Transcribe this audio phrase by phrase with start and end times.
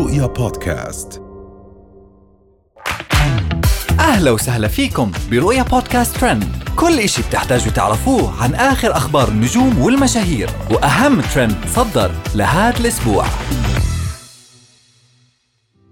[0.00, 1.22] رؤيا بودكاست.
[4.00, 6.44] أهلا وسهلا فيكم برؤيا بودكاست ترند.
[6.76, 13.24] كل إشي بتحتاجوا تعرفوه عن آخر أخبار النجوم والمشاهير وأهم ترند صدر لهذا الأسبوع.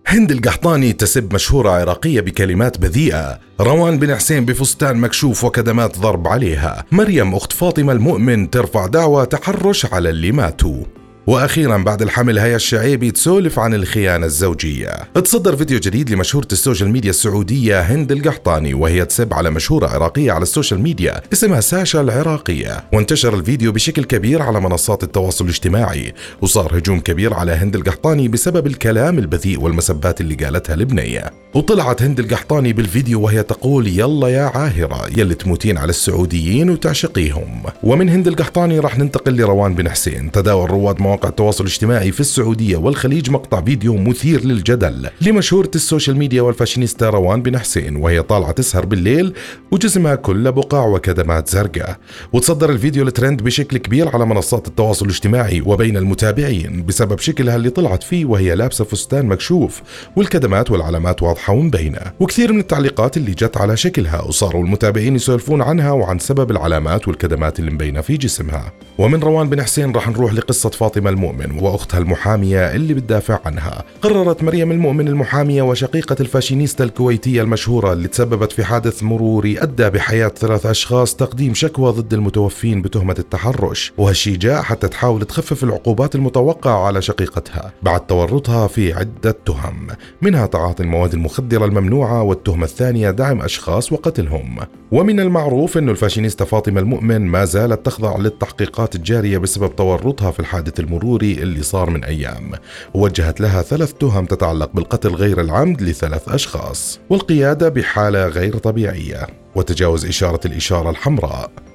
[0.06, 3.40] هند القحطاني تسب مشهورة عراقية بكلمات بذيئة.
[3.60, 6.84] روان بن حسين بفستان مكشوف وكدمات ضرب عليها.
[6.92, 10.84] مريم أخت فاطمة المؤمن ترفع دعوى تحرش على اللي ماتوا.
[11.28, 14.90] وأخيرا بعد الحمل هيا الشعيبي تسولف عن الخيانة الزوجية.
[15.24, 20.42] تصدر فيديو جديد لمشهوره السوشيال ميديا السعودية هند القحطاني وهي تسب على مشهورة عراقية على
[20.42, 22.84] السوشيال ميديا اسمها ساشا العراقية.
[22.92, 28.66] وانتشر الفيديو بشكل كبير على منصات التواصل الاجتماعي وصار هجوم كبير على هند القحطاني بسبب
[28.66, 35.06] الكلام البذيء والمسبات اللي قالتها البنيه وطلعت هند القحطاني بالفيديو وهي تقول يلا يا عاهرة
[35.16, 37.62] يلي تموتين على السعوديين وتعشقيهم.
[37.82, 42.20] ومن هند القحطاني راح ننتقل لروان بن حسين تداول رواد مواقع مواقع التواصل الاجتماعي في
[42.20, 48.52] السعودية والخليج مقطع فيديو مثير للجدل لمشهورة السوشيال ميديا والفاشينيستا روان بن حسين وهي طالعة
[48.52, 49.32] تسهر بالليل
[49.70, 51.96] وجسمها كله بقع وكدمات زرقاء.
[52.32, 58.02] وتصدر الفيديو الترند بشكل كبير على منصات التواصل الاجتماعي وبين المتابعين بسبب شكلها اللي طلعت
[58.02, 59.82] فيه وهي لابسة فستان مكشوف
[60.16, 62.00] والكدمات والعلامات واضحة ومبينة.
[62.20, 67.58] وكثير من التعليقات اللي جت على شكلها وصاروا المتابعين يسولفون عنها وعن سبب العلامات والكدمات
[67.58, 68.72] اللي مبينة في جسمها.
[68.98, 73.84] ومن روان بن حسين راح نروح لقصة فاطمة المؤمن وأختها المحامية اللي بتدافع عنها.
[74.02, 80.28] قررت مريم المؤمن المحامية وشقيقة الفاشينيستا الكويتية المشهورة اللي تسببت في حادث مروري أدى بحياة
[80.28, 86.86] ثلاث أشخاص تقديم شكوى ضد المتوفين بتهمة التحرش وهالشي جاء حتى تحاول تخفف العقوبات المتوقعة
[86.86, 89.86] على شقيقتها بعد تورطها في عدة تهم.
[90.22, 94.58] منها تعاطي المواد المخدرة الممنوعة والتهمة الثانية دعم أشخاص وقتلهم.
[94.92, 100.80] ومن المعروف أن الفاشينيستا فاطمة المؤمن ما زالت تخضع للتحقيقات الجارية بسبب تورطها في الحادث
[100.88, 102.52] المروري اللي صار من أيام.
[102.94, 109.26] ووجهت لها ثلاث تهم تتعلق بالقتل غير العمد لثلاث أشخاص والقيادة بحالة غير طبيعية.
[109.54, 111.67] وتجاوز إشارة الإشارة الحمراء.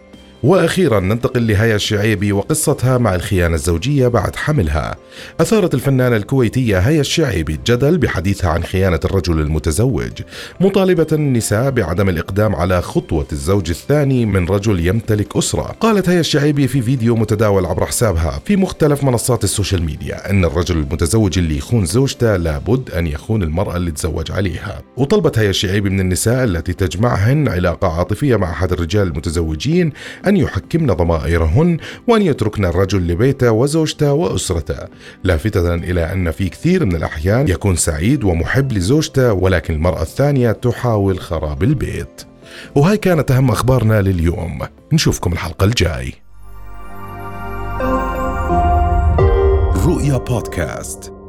[0.43, 4.95] وأخيرا ننتقل لهيا الشعيبي وقصتها مع الخيانة الزوجية بعد حملها.
[5.39, 10.11] أثارت الفنانة الكويتية هيا الشعيبي الجدل بحديثها عن خيانة الرجل المتزوج،
[10.59, 15.75] مطالبة النساء بعدم الإقدام على خطوة الزوج الثاني من رجل يمتلك أسرة.
[15.79, 20.77] قالت هيا الشعيبي في فيديو متداول عبر حسابها في مختلف منصات السوشيال ميديا إن الرجل
[20.77, 24.81] المتزوج اللي يخون زوجته لابد أن يخون المرأة اللي تزوج عليها.
[24.97, 29.93] وطلبت هيا الشعيبي من النساء التي تجمعهن علاقة عاطفية مع أحد الرجال المتزوجين
[30.27, 31.77] أن أن يحكمن ضمائرهن
[32.07, 34.87] وأن يتركن الرجل لبيته وزوجته وأسرته.
[35.23, 41.19] لافتة إلى أن في كثير من الأحيان يكون سعيد ومحب لزوجته ولكن المرأة الثانية تحاول
[41.19, 42.21] خراب البيت.
[42.75, 44.59] وهاي كانت أهم أخبارنا لليوم.
[44.93, 46.13] نشوفكم الحلقة الجاي.
[49.85, 51.22] رؤيا بودكاست.